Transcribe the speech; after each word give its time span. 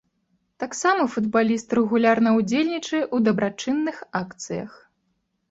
Таксама 0.61 1.03
футбаліст 1.15 1.75
рэгулярна 1.79 2.29
ўдзельнічае 2.39 3.01
ў 3.01 3.17
дабрачынных 3.29 4.03
акцыях. 4.23 4.71